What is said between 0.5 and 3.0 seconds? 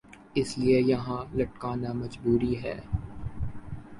لئے یہان لٹکنا مجبوری ہے